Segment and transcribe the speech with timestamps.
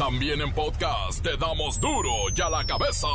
[0.00, 3.06] También en podcast te damos duro y a la cabeza.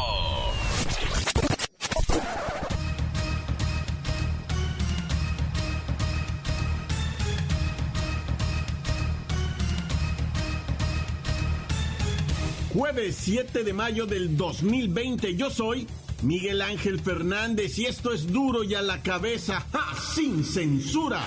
[12.72, 15.36] Jueves 7 de mayo del 2020.
[15.36, 15.88] Yo soy
[16.22, 19.66] Miguel Ángel Fernández y esto es duro y a la cabeza,
[20.14, 21.24] sin censura.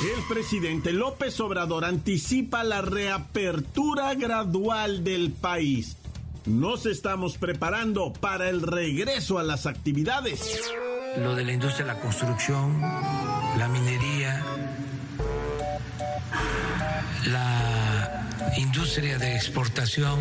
[0.00, 5.96] El presidente López Obrador anticipa la reapertura gradual del país.
[6.44, 10.60] Nos estamos preparando para el regreso a las actividades.
[11.16, 14.44] Lo de la industria de la construcción, la minería,
[17.24, 20.18] la industria de exportación,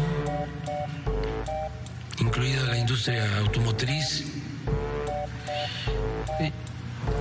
[2.19, 4.23] incluida la industria automotriz,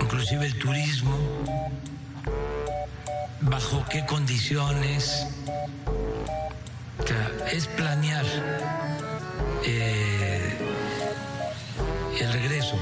[0.00, 1.18] inclusive el turismo,
[3.44, 5.26] bajo qué condiciones.
[7.52, 8.24] es planear
[9.64, 10.58] eh,
[12.18, 12.76] el regreso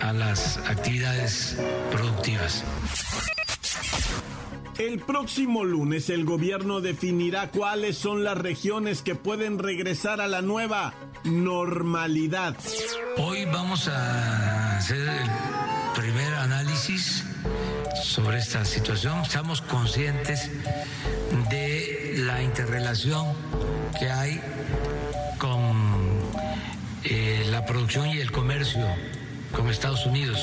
[0.00, 1.56] a las actividades
[1.90, 2.64] productivas.
[4.78, 10.42] El próximo lunes el gobierno definirá cuáles son las regiones que pueden regresar a la
[10.42, 10.92] nueva
[11.24, 12.56] normalidad.
[13.16, 15.30] Hoy vamos a hacer el
[15.94, 17.24] primer análisis
[18.02, 19.20] sobre esta situación.
[19.22, 20.50] Estamos conscientes
[21.50, 23.26] de la interrelación
[23.98, 24.40] que hay
[25.38, 25.72] con
[27.04, 28.84] eh, la producción y el comercio
[29.52, 30.38] con Estados Unidos.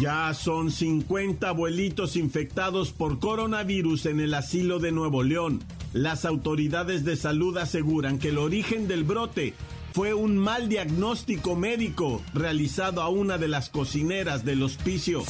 [0.00, 5.64] Ya son 50 abuelitos infectados por coronavirus en el asilo de Nuevo León.
[5.94, 9.54] Las autoridades de salud aseguran que el origen del brote
[9.96, 15.24] fue un mal diagnóstico médico realizado a una de las cocineras del hospicio.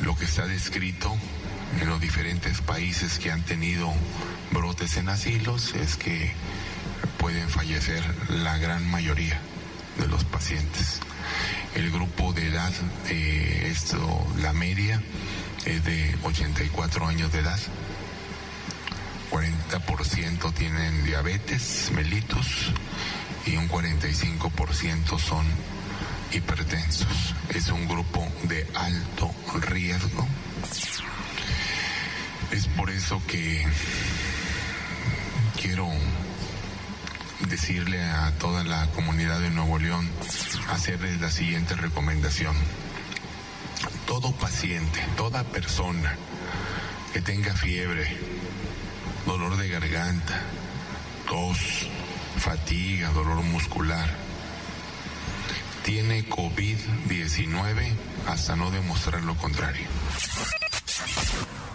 [0.00, 1.14] Lo que está descrito
[1.80, 3.88] en los diferentes países que han tenido
[4.50, 6.32] brotes en asilos es que
[7.18, 9.40] pueden fallecer la gran mayoría
[10.00, 10.98] de los pacientes.
[11.76, 12.72] El grupo de edad
[13.06, 15.00] de esto, la media,
[15.66, 17.60] es de 84 años de edad.
[19.34, 22.72] 40% tienen diabetes mellitus
[23.44, 25.44] y un 45% son
[26.30, 27.34] hipertensos.
[27.48, 30.28] Es un grupo de alto riesgo.
[32.52, 33.66] Es por eso que
[35.60, 35.90] quiero
[37.48, 40.08] decirle a toda la comunidad de Nuevo León,
[40.70, 42.54] hacerles la siguiente recomendación.
[44.06, 46.16] Todo paciente, toda persona
[47.12, 48.16] que tenga fiebre,
[49.26, 50.42] dolor de garganta,
[51.28, 51.88] tos,
[52.36, 54.08] fatiga, dolor muscular,
[55.84, 57.92] tiene COVID-19
[58.26, 59.86] hasta no demostrar lo contrario.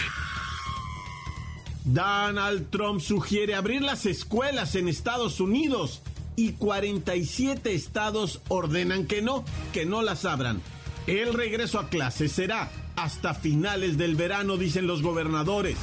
[1.92, 6.02] Donald Trump sugiere abrir las escuelas en Estados Unidos
[6.36, 10.60] y 47 estados ordenan que no, que no las abran.
[11.06, 15.78] El regreso a clases será hasta finales del verano, dicen los gobernadores.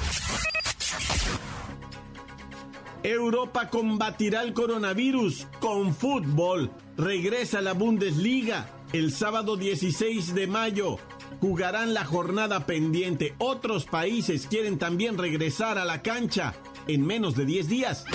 [3.02, 6.70] Europa combatirá el coronavirus con fútbol.
[6.98, 10.98] Regresa la Bundesliga el sábado 16 de mayo.
[11.42, 13.36] Jugarán la jornada pendiente.
[13.38, 16.54] Otros países quieren también regresar a la cancha
[16.88, 18.06] en menos de 10 días.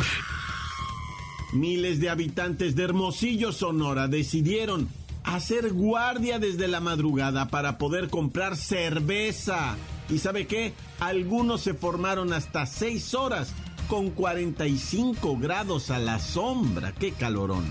[1.53, 4.89] Miles de habitantes de Hermosillo, Sonora, decidieron
[5.25, 9.77] hacer guardia desde la madrugada para poder comprar cerveza.
[10.09, 10.73] ¿Y sabe qué?
[10.99, 13.53] Algunos se formaron hasta 6 horas
[13.89, 16.93] con 45 grados a la sombra.
[16.93, 17.65] ¡Qué calorón!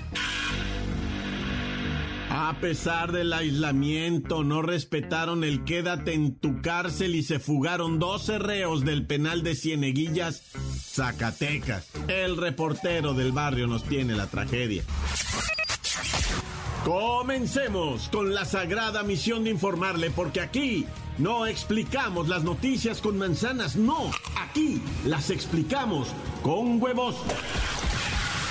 [2.41, 8.39] A pesar del aislamiento, no respetaron el quédate en tu cárcel y se fugaron 12
[8.39, 10.43] reos del penal de Cieneguillas,
[10.79, 11.89] Zacatecas.
[12.07, 14.83] El reportero del barrio nos tiene la tragedia.
[16.85, 20.85] Comencemos con la sagrada misión de informarle, porque aquí
[21.17, 26.07] no explicamos las noticias con manzanas, no, aquí las explicamos
[26.41, 27.17] con huevos.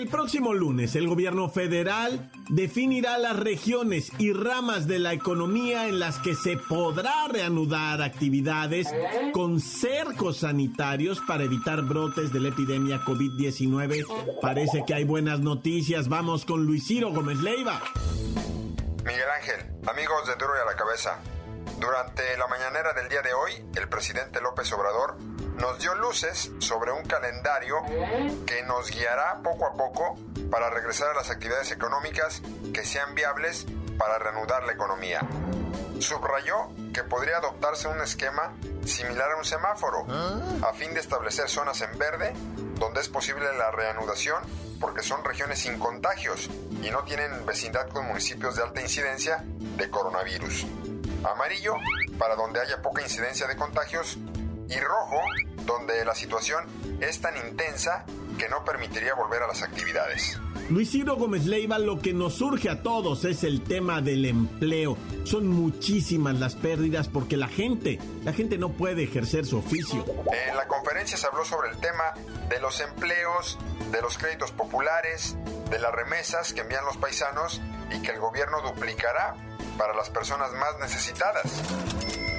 [0.00, 5.98] El próximo lunes el gobierno federal definirá las regiones y ramas de la economía en
[6.00, 8.88] las que se podrá reanudar actividades
[9.34, 14.40] con cercos sanitarios para evitar brotes de la epidemia COVID-19.
[14.40, 16.08] Parece que hay buenas noticias.
[16.08, 17.82] Vamos con Luis Ciro Gómez Leiva.
[19.04, 21.20] Miguel Ángel, amigos de Duro y a la Cabeza.
[21.78, 25.18] Durante la mañanera del día de hoy, el presidente López Obrador
[25.60, 27.76] nos dio luces sobre un calendario
[28.46, 30.18] que nos guiará poco a poco
[30.50, 32.42] para regresar a las actividades económicas
[32.72, 33.66] que sean viables
[33.98, 35.20] para reanudar la economía.
[35.98, 38.54] Subrayó que podría adoptarse un esquema
[38.86, 40.06] similar a un semáforo,
[40.62, 42.32] a fin de establecer zonas en verde
[42.76, 44.42] donde es posible la reanudación
[44.80, 46.48] porque son regiones sin contagios
[46.82, 50.66] y no tienen vecindad con municipios de alta incidencia de coronavirus
[51.22, 51.74] amarillo
[52.18, 54.16] para donde haya poca incidencia de contagios
[54.70, 55.20] y rojo
[55.66, 56.64] donde la situación
[57.00, 58.04] es tan intensa
[58.38, 60.38] que no permitiría volver a las actividades.
[60.70, 64.96] Luis Ciro Gómez Leiva, lo que nos surge a todos es el tema del empleo.
[65.24, 70.04] Son muchísimas las pérdidas porque la gente, la gente no puede ejercer su oficio.
[70.48, 72.14] En la conferencia se habló sobre el tema
[72.48, 73.58] de los empleos,
[73.90, 75.36] de los créditos populares,
[75.70, 77.60] de las remesas que envían los paisanos
[77.92, 79.34] y que el gobierno duplicará
[79.76, 81.44] para las personas más necesitadas.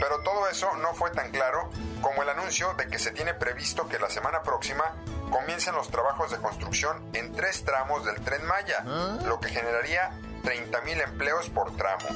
[0.02, 1.70] Pero todo eso no fue tan claro
[2.02, 4.96] como el anuncio de que se tiene previsto que la semana próxima
[5.30, 8.84] comiencen los trabajos de construcción en tres tramos del tren Maya,
[9.26, 10.10] lo que generaría
[10.44, 12.08] 30.000 empleos por tramo.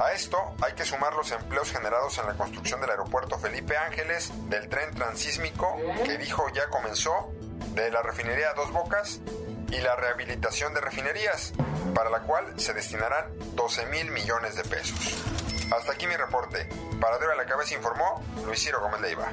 [0.00, 4.30] A esto hay que sumar los empleos generados en la construcción del aeropuerto Felipe Ángeles,
[4.48, 7.32] del tren transísmico que dijo ya comenzó,
[7.74, 9.20] de la refinería Dos Bocas
[9.70, 11.54] y la rehabilitación de refinerías,
[11.92, 13.26] para la cual se destinarán
[13.56, 15.45] 12 mil millones de pesos.
[15.70, 16.68] Hasta aquí mi reporte.
[17.00, 19.32] Para a la cabeza informó Luis Ciro Gómez Leiva.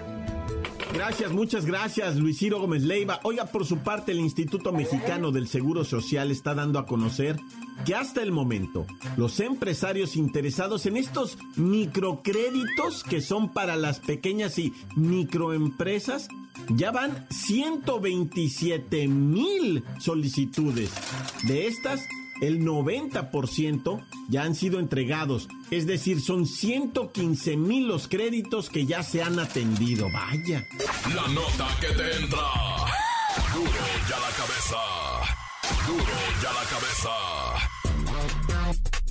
[0.93, 3.19] Gracias, muchas gracias, Luis Ciro Gómez Leiva.
[3.23, 7.39] Oiga, por su parte, el Instituto Mexicano del Seguro Social está dando a conocer
[7.83, 8.85] que hasta el momento
[9.17, 16.27] los empresarios interesados en estos microcréditos que son para las pequeñas y microempresas
[16.69, 20.91] ya van 127 mil solicitudes.
[21.47, 22.01] De estas,
[22.47, 25.47] el 90% ya han sido entregados.
[25.71, 30.07] Es decir, son 115 mil los créditos que ya se han atendido.
[30.11, 30.65] Vaya.
[31.15, 32.39] La nota que te entra.
[33.53, 33.71] Duro
[34.09, 34.77] ya la cabeza.
[35.87, 36.03] Duro
[36.41, 37.43] ya la cabeza.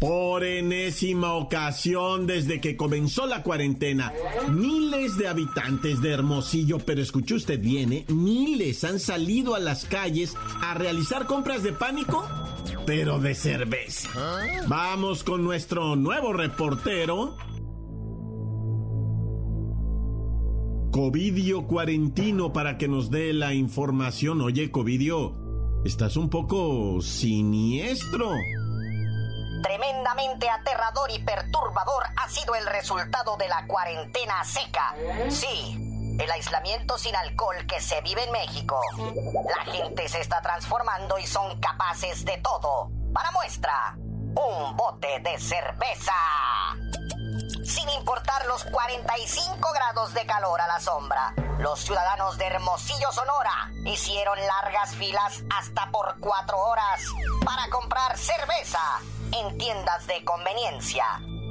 [0.02, 4.12] Por enésima ocasión desde que comenzó la cuarentena,
[4.50, 8.05] miles de habitantes de Hermosillo, pero escuchó usted bien, ¿eh?
[8.08, 12.29] miles han salido a las calles a realizar compras de pánico,
[12.87, 14.11] pero de cerveza.
[14.67, 17.37] Vamos con nuestro nuevo reportero.
[20.93, 24.43] Covidio Cuarentino para que nos dé la información.
[24.43, 25.34] Oye, Covidio,
[25.84, 28.31] estás un poco siniestro.
[29.62, 34.94] Tremendamente aterrador y perturbador ha sido el resultado de la cuarentena seca.
[35.31, 35.81] Sí,
[36.23, 38.81] el aislamiento sin alcohol que se vive en México.
[39.45, 42.91] La gente se está transformando y son capaces de todo.
[43.13, 46.15] Para muestra, un bote de cerveza.
[47.65, 53.70] Sin importar los 45 grados de calor a la sombra, los ciudadanos de Hermosillo, Sonora,
[53.85, 57.03] hicieron largas filas hasta por cuatro horas
[57.44, 58.81] para comprar cerveza
[59.32, 61.05] en tiendas de conveniencia,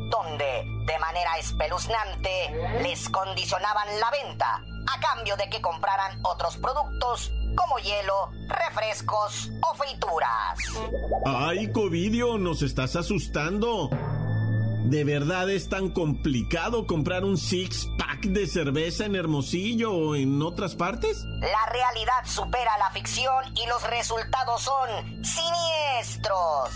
[0.09, 7.31] donde de manera espeluznante les condicionaban la venta a cambio de que compraran otros productos
[7.55, 10.59] como hielo, refrescos o frituras.
[11.25, 12.37] ¡Ay, Covidio!
[12.37, 13.89] Nos estás asustando.
[14.85, 20.75] ¿De verdad es tan complicado comprar un six-pack de cerveza en Hermosillo o en otras
[20.75, 21.23] partes?
[21.39, 26.71] La realidad supera la ficción y los resultados son siniestros.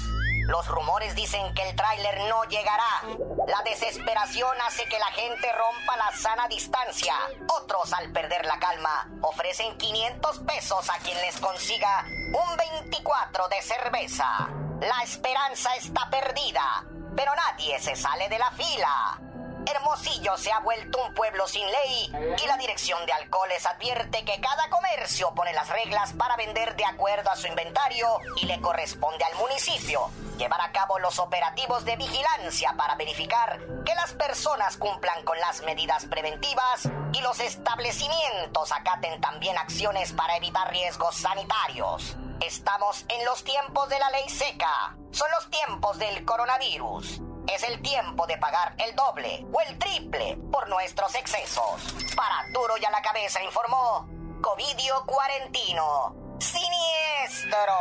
[0.48, 3.02] Los rumores dicen que el tráiler no llegará.
[3.48, 7.16] La desesperación hace que la gente rompa la sana distancia.
[7.60, 13.62] Otros, al perder la calma, ofrecen 500 pesos a quien les consiga un 24 de
[13.64, 14.48] cerveza.
[14.82, 16.86] La esperanza está perdida,
[17.16, 19.20] pero nadie se sale de la fila.
[19.66, 22.12] Hermosillo se ha vuelto un pueblo sin ley
[22.44, 26.86] y la Dirección de Alcoholes advierte que cada comercio pone las reglas para vender de
[26.86, 28.08] acuerdo a su inventario
[28.38, 33.96] y le corresponde al municipio llevar a cabo los operativos de vigilancia para verificar que
[33.96, 40.70] las personas cumplan con las medidas preventivas y los establecimientos acaten también acciones para evitar
[40.72, 42.18] riesgos sanitarios.
[42.42, 44.98] Estamos en los tiempos de la ley seca.
[45.12, 47.22] Son los tiempos del coronavirus.
[47.54, 51.94] Es el tiempo de pagar el doble o el triple por nuestros excesos.
[52.16, 54.08] Para duro y a la cabeza informó
[54.42, 56.16] Covidio Cuarentino.
[56.40, 57.74] Siniestro.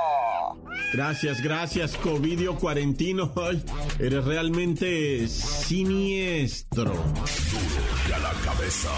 [0.93, 3.33] Gracias, gracias, Covidio Cuarentino.
[3.37, 3.65] Ay,
[3.99, 6.93] eres realmente siniestro.
[8.09, 8.91] Y a la cabeza.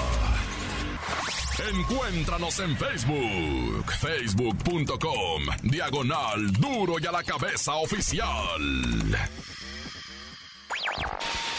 [1.71, 8.29] Encuéntranos en Facebook, facebook.com, diagonal duro y a la cabeza oficial.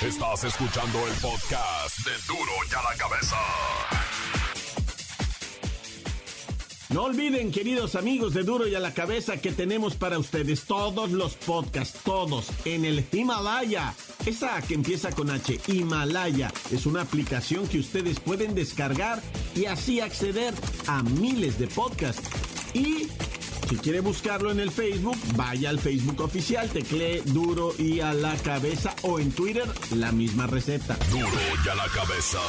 [0.01, 3.35] Estás escuchando el podcast de duro y a la cabeza.
[6.89, 11.11] No olviden, queridos amigos de Duro y a la Cabeza, que tenemos para ustedes todos
[11.11, 13.93] los podcasts, todos, en el Himalaya.
[14.25, 19.21] Esa que empieza con H, Himalaya, es una aplicación que ustedes pueden descargar
[19.53, 20.53] y así acceder
[20.87, 22.29] a miles de podcasts.
[22.73, 23.07] Y
[23.67, 28.35] si quiere buscarlo en el Facebook, vaya al Facebook oficial, teclee Duro y a la
[28.37, 30.97] Cabeza o en Twitter la misma receta.
[31.11, 31.27] Duro
[31.65, 32.39] y a la Cabeza.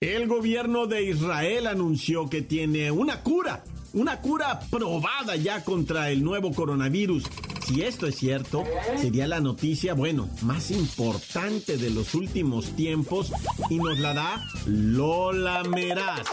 [0.00, 6.22] El gobierno de Israel anunció que tiene una cura, una cura probada ya contra el
[6.22, 7.24] nuevo coronavirus.
[7.66, 8.64] Si esto es cierto,
[9.00, 13.32] sería la noticia, bueno, más importante de los últimos tiempos
[13.70, 16.26] y nos la da Lola Meraz.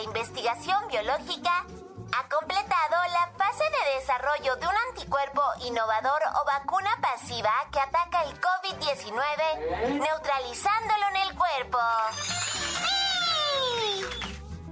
[0.00, 1.66] La Investigación Biológica
[2.16, 8.22] ha completado la fase de desarrollo de un anticuerpo innovador o vacuna pasiva que ataca
[8.22, 11.78] el COVID-19, neutralizándolo en el cuerpo.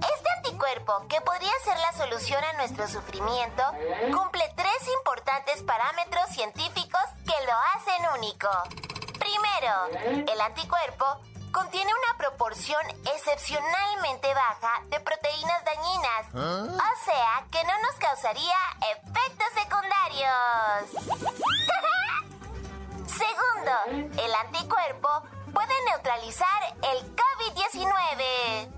[0.01, 3.63] Este anticuerpo, que podría ser la solución a nuestro sufrimiento,
[4.11, 8.49] cumple tres importantes parámetros científicos que lo hacen único.
[9.19, 12.81] Primero, el anticuerpo contiene una proporción
[13.13, 18.57] excepcionalmente baja de proteínas dañinas, o sea que no nos causaría
[18.91, 20.89] efectos secundarios.
[23.07, 23.71] Segundo,
[24.23, 25.09] el anticuerpo
[25.53, 28.75] puede neutralizar el COVID-19.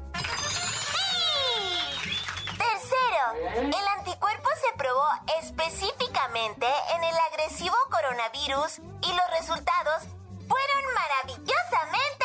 [2.58, 5.08] Tercero, el anticuerpo se probó
[5.40, 10.04] específicamente en el agresivo coronavirus y los resultados
[10.48, 12.21] fueron maravillosamente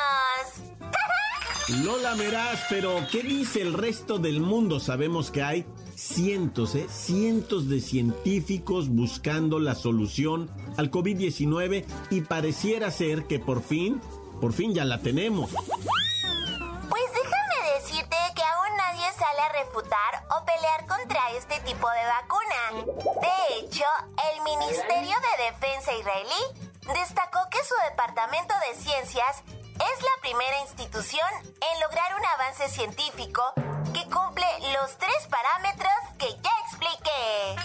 [0.00, 1.84] buenos.
[1.84, 4.80] Lola Meraz, pero ¿qué dice el resto del mundo?
[4.80, 6.86] Sabemos que hay cientos, ¿eh?
[6.90, 14.00] cientos de científicos buscando la solución al COVID-19 y pareciera ser que por fin,
[14.40, 15.50] por fin ya la tenemos.
[15.50, 22.04] Pues déjame decirte que aún nadie sale a refutar o pelear contra este tipo de
[22.06, 23.20] vacuna.
[23.20, 23.84] De hecho,
[24.32, 29.44] el Ministerio de Defensa israelí destacó que su Departamento de Ciencias
[29.80, 33.42] es la primera institución en lograr un avance científico
[33.94, 37.56] que cumple los tres parámetros que ya expliqué.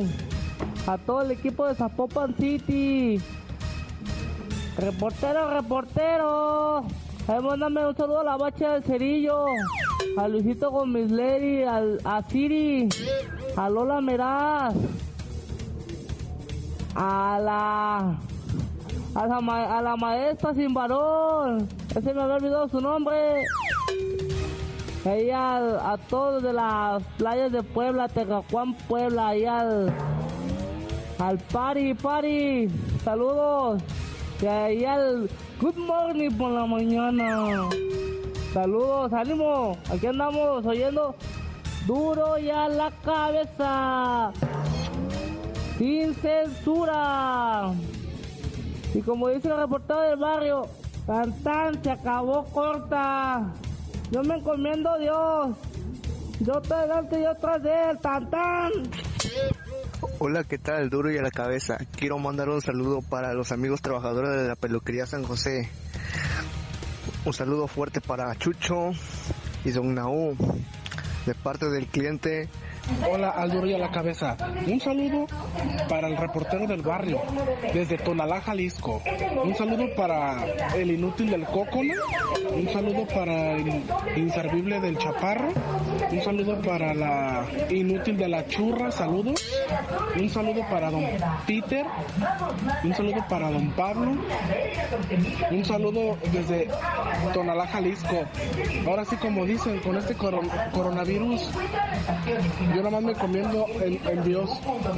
[0.87, 3.21] a todo el equipo de Zapopan City.
[4.77, 6.83] Reportero, reportero,
[7.27, 7.39] Ahí
[7.87, 9.45] un saludo a la bacha del cerillo,
[10.17, 10.71] a Luisito
[11.11, 12.87] Lady, al, a Siri,
[13.55, 14.75] a Lola Meraz,
[16.95, 18.17] a la
[19.15, 23.43] a la, ma- a la maestra sin varón, ese me había olvidado su nombre.
[25.05, 25.31] Ahí
[25.93, 29.91] a todos de las playas de Puebla, Tecacuán, Puebla, ahí al,
[31.17, 32.69] al Pari, Pari,
[33.03, 33.81] saludos.
[34.45, 35.27] Ahí al
[35.59, 37.67] Good Morning por la mañana.
[38.53, 41.15] Saludos, ánimo, aquí andamos oyendo
[41.87, 44.31] duro y a la cabeza.
[45.79, 47.71] Sin censura.
[48.93, 50.67] Y como dice el reportero del barrio,
[51.43, 53.43] tan se acabó corta.
[54.11, 55.57] Yo me encomiendo a Dios.
[56.41, 58.71] Yo estoy delante y yo tras de él, tan tan.
[60.19, 60.89] Hola, ¿qué tal?
[60.89, 61.77] Duro y a la cabeza.
[61.95, 65.69] Quiero mandar un saludo para los amigos trabajadores de la peluquería San José.
[67.23, 68.93] Un saludo fuerte para Chucho
[69.63, 70.35] y Don Naú,
[71.27, 72.49] de parte del cliente.
[73.09, 74.35] Hola, al duro y a la cabeza.
[74.65, 75.27] Un saludo
[75.89, 77.21] para el reportero del barrio,
[77.73, 79.01] desde Tonalá, Jalisco.
[79.43, 81.93] Un saludo para el inútil del Cócono.
[82.53, 83.83] Un saludo para el
[84.15, 85.49] inservible del Chaparro.
[86.11, 88.91] Un saludo para la inútil de la Churra.
[88.91, 89.41] Saludos.
[90.15, 91.05] Un saludo para don
[91.45, 91.85] Peter.
[92.83, 94.11] Un saludo para don Pablo.
[95.51, 96.67] Un saludo desde
[97.33, 98.23] Tonalá, Jalisco.
[98.87, 101.49] Ahora sí, como dicen, con este coron- coronavirus,
[102.77, 104.49] yo nada más me comiendo en, en Dios.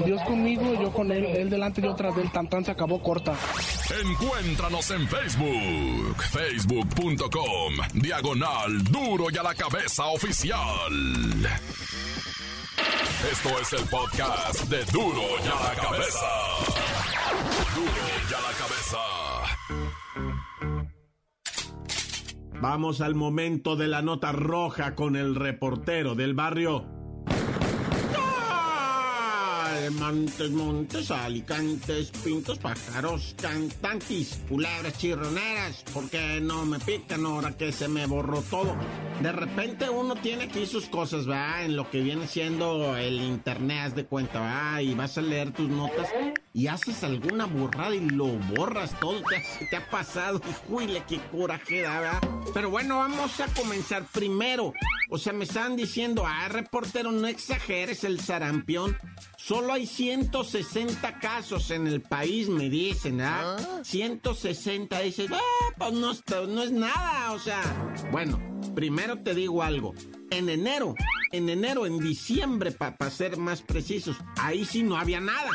[0.06, 2.32] Dios conmigo, yo con él, él delante y yo tras de él.
[2.32, 3.34] Tan tan se acabó corta.
[4.04, 10.92] Encuéntranos en Facebook, facebook.com, diagonal duro y a la cabeza oficial.
[13.32, 16.28] Esto es el podcast de duro y a la cabeza.
[17.76, 17.92] Duro
[18.30, 18.98] y a la cabeza.
[22.62, 26.99] Vamos al momento de la nota roja con el reportero del barrio.
[29.92, 35.84] Montes, montes, alicantes, pintos, pájaros, cantantes, culebras, chirroneras.
[35.94, 38.76] ¿Por qué no me pican ahora que se me borró todo?
[39.22, 41.66] De repente uno tiene aquí sus cosas, ¿verdad?
[41.66, 44.80] En lo que viene siendo el internet, haz de cuenta, ¿verdad?
[44.80, 46.08] Y vas a leer tus notas
[46.54, 49.22] y haces alguna burrada y lo borras todo.
[49.24, 52.22] Te, te ha pasado, híjole, qué coraje da, ¿verdad?
[52.54, 54.74] Pero bueno, vamos a comenzar primero.
[55.12, 58.96] O sea, me estaban diciendo, ah, reportero, no exageres el sarampión.
[59.38, 63.58] Solo hay 160 casos en el país, me dicen, ¿ah?
[63.84, 66.14] 160, dices, ah, pues no,
[66.48, 67.62] no es nada, o sea.
[68.12, 68.40] Bueno,
[68.76, 69.96] primero te digo algo.
[70.30, 70.94] En enero,
[71.32, 75.50] en enero, en diciembre, para ser más precisos, ahí sí no había nada.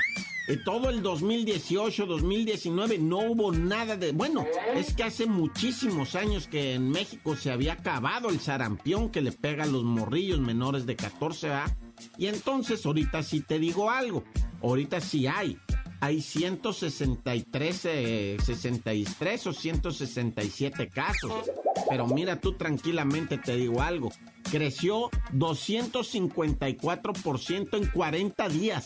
[0.47, 4.13] Eh, todo el 2018, 2019 no hubo nada de...
[4.13, 9.23] Bueno, es que hace muchísimos años que en México se había acabado el sarampión que
[9.23, 11.75] le pega a los morrillos menores de 14 a
[12.19, 14.23] Y entonces ahorita sí te digo algo.
[14.63, 15.57] Ahorita sí hay.
[16.01, 21.33] Hay 163, eh, 63 o 167 casos.
[21.89, 24.13] Pero mira tú tranquilamente te digo algo.
[24.51, 28.85] Creció 254% en 40 días.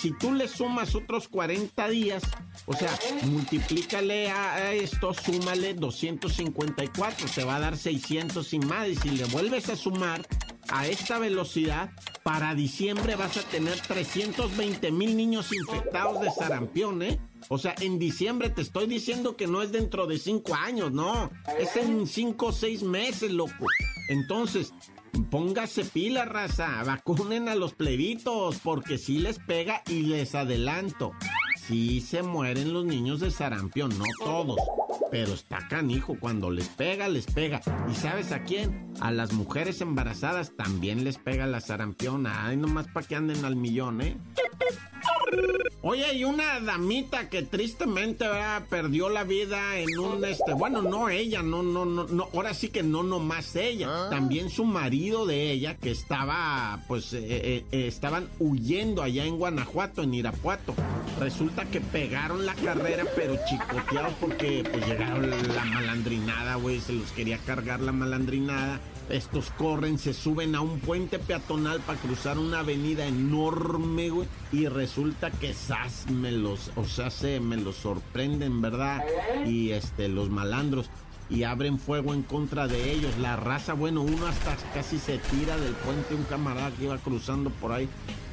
[0.00, 2.22] Si tú le sumas otros 40 días,
[2.64, 2.88] o sea,
[3.24, 8.88] multiplícale a, esto, súmale 254, te va a dar 600 y más.
[8.88, 10.26] Y si le vuelves a sumar
[10.70, 11.90] a esta velocidad,
[12.22, 17.20] para diciembre vas a tener 320 mil niños infectados de sarampión, ¿eh?
[17.48, 21.30] O sea, en diciembre te estoy diciendo que no es dentro de 5 años, no.
[21.58, 23.66] Es en 5 o 6 meses, loco.
[24.08, 24.72] Entonces,
[25.30, 26.82] Póngase pila, raza.
[26.84, 31.12] Vacunen a los plebitos, porque sí les pega y les adelanto.
[31.66, 34.58] Sí se mueren los niños de sarampión, no todos.
[35.10, 37.60] Pero está canijo, cuando les pega, les pega.
[37.90, 38.92] ¿Y sabes a quién?
[39.00, 42.26] A las mujeres embarazadas también les pega la sarampión.
[42.26, 44.16] Ay, nomás para que anden al millón, ¿eh?
[45.82, 48.64] Oye, hay una damita que tristemente ¿verdad?
[48.68, 52.68] perdió la vida en un este, bueno, no ella, no, no, no, no, ahora sí
[52.68, 57.86] que no nomás ella, también su marido de ella que estaba, pues, eh, eh, eh,
[57.86, 60.74] estaban huyendo allá en Guanajuato, en Irapuato.
[61.18, 67.10] Resulta que pegaron la carrera, pero chicoteados porque pues llegaron la malandrinada, güey, se los
[67.12, 68.80] quería cargar la malandrinada.
[69.10, 74.28] Estos corren, se suben a un puente peatonal para cruzar una avenida enorme, güey.
[74.52, 79.02] Y resulta que sas me los, o sea, se me los sorprenden, ¿verdad?
[79.46, 80.90] Y este, los malandros.
[81.28, 83.18] Y abren fuego en contra de ellos.
[83.18, 87.50] La raza, bueno, uno hasta casi se tira del puente, un camarada que iba cruzando
[87.50, 87.88] por ahí.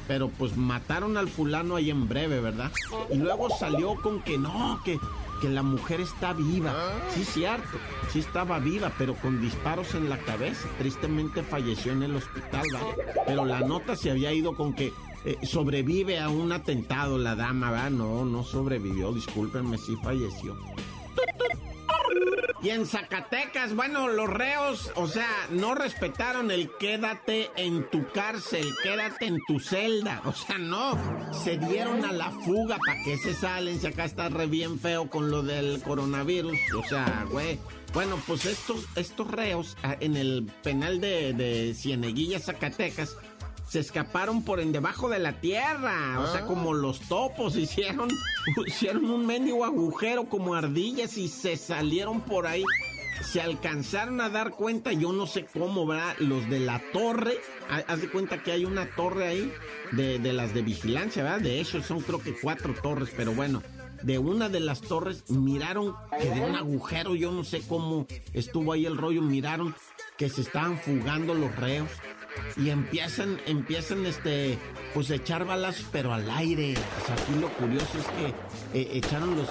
[0.06, 2.70] Pero pues mataron al fulano ahí en breve, ¿verdad?
[3.10, 4.98] Y luego salió con que no, que
[5.40, 6.74] que la mujer está viva.
[7.14, 7.78] Sí, cierto,
[8.10, 10.68] sí estaba viva, pero con disparos en la cabeza.
[10.78, 13.12] Tristemente falleció en el hospital, ¿vale?
[13.26, 14.92] Pero la nota se había ido con que
[15.24, 17.90] eh, sobrevive a un atentado la dama, ¿va?
[17.90, 20.56] No, no sobrevivió, discúlpenme, sí falleció.
[22.60, 28.66] Y en Zacatecas, bueno, los reos, o sea, no respetaron el quédate en tu cárcel,
[28.82, 30.20] quédate en tu celda.
[30.24, 30.98] O sea, no,
[31.32, 32.78] se dieron a la fuga.
[32.84, 36.58] ¿Para qué se salen si acá está re bien feo con lo del coronavirus?
[36.76, 37.58] O sea, güey.
[37.94, 43.16] Bueno, pues estos, estos reos ah, en el penal de, de Cieneguilla, Zacatecas,
[43.68, 46.20] se escaparon por en debajo de la tierra.
[46.20, 48.08] O sea, como los topos hicieron,
[48.66, 52.64] hicieron un mendigo agujero como ardillas y se salieron por ahí.
[53.22, 56.14] Se alcanzaron a dar cuenta, yo no sé cómo, ¿verdad?
[56.18, 57.34] Los de la torre,
[57.68, 59.52] haz de cuenta que hay una torre ahí
[59.90, 61.40] de, de las de vigilancia, ¿verdad?
[61.40, 63.60] De hecho, son creo que cuatro torres, pero bueno,
[64.02, 68.72] de una de las torres miraron que de un agujero, yo no sé cómo estuvo
[68.72, 69.74] ahí el rollo, miraron
[70.16, 71.90] que se estaban fugando los reos
[72.56, 74.58] y empiezan, empiezan, este,
[74.94, 76.74] pues echar balas, pero al aire.
[76.74, 79.48] O sea, aquí lo curioso es que eh, echaron los,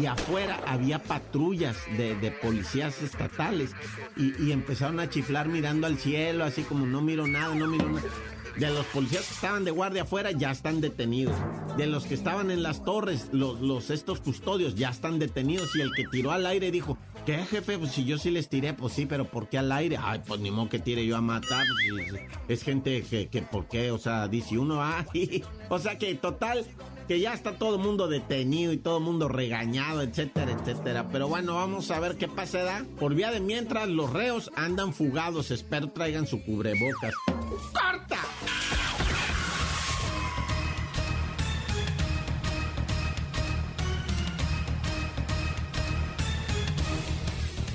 [0.00, 3.70] y afuera había patrullas de, policías estatales
[4.16, 8.08] y, empezaron a chiflar mirando al cielo, así como no miro nada, no miro nada.
[8.56, 11.36] De los policías que estaban de guardia afuera ya están detenidos.
[11.76, 15.76] De los que estaban en las torres, los estos custodios ya están detenidos.
[15.76, 17.78] Y el que tiró al aire dijo, ¿qué jefe?
[17.78, 19.98] Pues si yo sí les tiré, pues sí, pero ¿por qué al aire?
[20.00, 21.66] Ay, pues ni modo que tire yo a matar.
[21.90, 23.90] Pues, es, gente que, que, ¿por qué?
[23.90, 25.04] O sea, dice uno, ah,
[25.68, 26.64] o sea que total,
[27.08, 31.08] que ya está todo el mundo detenido y todo el mundo regañado, etcétera, etcétera.
[31.10, 32.46] Pero bueno, vamos a ver qué pasa.
[32.98, 35.50] Por vía de mientras, los reos andan fugados.
[35.50, 37.12] Espero traigan su cubrebocas.
[37.26, 38.18] ¡Corta!